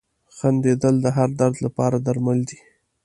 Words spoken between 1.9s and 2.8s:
درمل دي.